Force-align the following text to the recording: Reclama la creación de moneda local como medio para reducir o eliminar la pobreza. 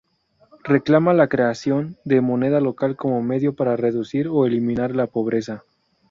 Reclama 0.63 1.13
la 1.13 1.27
creación 1.27 1.95
de 2.05 2.21
moneda 2.21 2.59
local 2.59 2.95
como 2.95 3.21
medio 3.21 3.53
para 3.55 3.75
reducir 3.75 4.27
o 4.29 4.47
eliminar 4.47 4.95
la 4.95 5.05
pobreza. 5.05 5.63